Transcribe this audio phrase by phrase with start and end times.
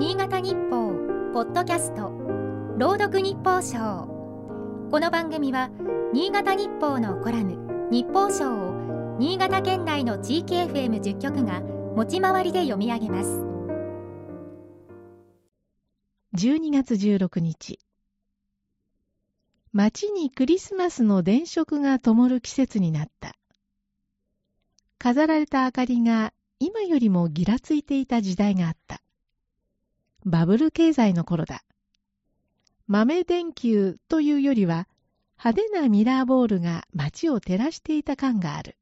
[0.00, 0.94] 新潟日報
[1.34, 2.08] ポッドキャスト
[2.78, 4.88] 朗読日報賞。
[4.90, 5.68] この番組は
[6.14, 13.28] 新潟日報のコラム日報賞を新潟県内の地域 FM10 局が持ち回りで読み上げます。
[16.34, 17.78] 12月16日。
[19.74, 23.36] 街にクリスマスの電飾が灯る季節になった。
[24.98, 29.02] 飾られた明かりが今よりもギラついていた時代があった。
[30.24, 31.62] バブル経済の頃だ。
[32.86, 34.88] 豆電球というよりは
[35.42, 38.76] 派手なミラーボールが街を照らしていた感がある。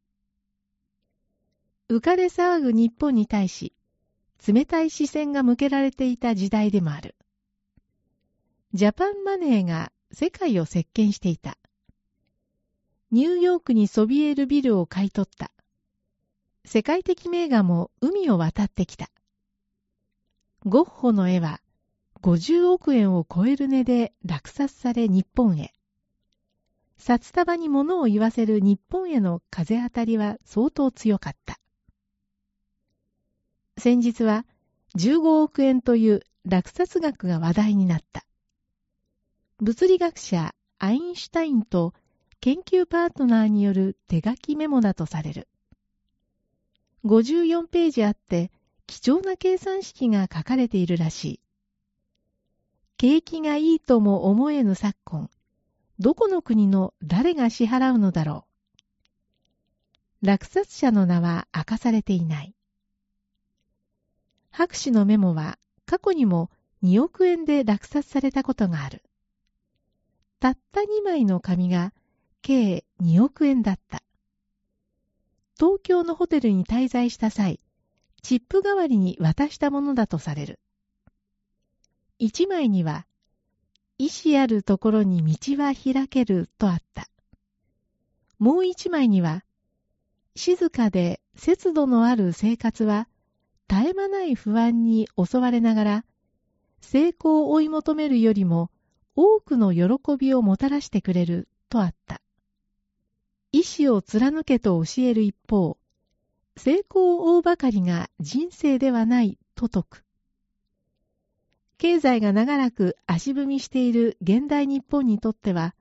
[1.89, 3.73] 浮かれ騒ぐ日本に対し、
[4.47, 7.15] 冷たい視線が向けられていた時代でもある。
[8.75, 11.57] ジャパンマネーが世界を席巻していた。
[13.11, 15.51] ニューヨークにそびえるビルを買い取った。
[16.65, 19.11] 世界的名画も海を渡ってきた。
[20.69, 21.63] ゴッホの絵は
[22.21, 25.73] 50億円を超える値で落札され日本へ。
[26.99, 31.59] 札束に物を言わせる日本への風当たりは相当強かった。
[33.79, 34.45] 先日は
[34.99, 38.27] 15億円という落札額が話題になった。
[39.61, 41.95] 物理学者アインシュタインと
[42.41, 45.49] 研究パートナーによる手書きメモだとされる。
[47.07, 48.51] 54ページあって
[48.89, 51.41] 貴重な計算式が書かれているらしい。
[52.97, 55.31] 景気がいいとも思えぬ昨今、
[55.99, 58.47] どこの国の誰が支払うのだろ
[60.23, 60.27] う。
[60.27, 62.55] 落札者の名は明かされていない。
[64.51, 66.51] 博士のメモは過去にも
[66.83, 69.03] 2億円で落札されたことがある。
[70.41, 71.93] たった2枚の紙が
[72.41, 74.03] 計2億円だった。
[75.59, 77.61] 東京のホテルに滞在した際、
[78.23, 80.61] チップ代わりに渡したものだとされる。
[82.19, 83.07] 一枚には、
[83.99, 87.09] 意志あるところに道は開けるとあった。
[88.39, 89.45] もう一枚には、
[90.37, 93.09] 静かで節度のある生活は
[93.69, 96.05] 絶え間ない不安に襲われながら、
[96.81, 98.71] 成功を追い求めるよりも
[99.17, 102.23] 多くの喜びをもたらしてくれるとあった。
[103.51, 105.77] 意志を貫けと教える一方、
[106.59, 110.05] 成功を追うばかりが人生ではないと説く。
[111.79, 115.77] 経済が長らく足踏みしている現代日本にとっては、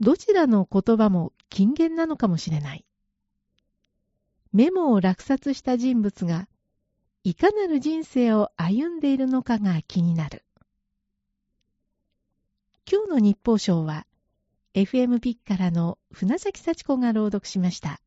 [0.00, 2.84] どちらの言葉も金言なのかもしれない。
[4.52, 6.48] メモを落札した人物が、
[7.22, 10.44] いかなる人生を歩んでいるのかが気になる。
[12.90, 14.06] 今日の日報賞は、
[14.74, 18.00] FM ピッからの船崎幸子が朗読しました。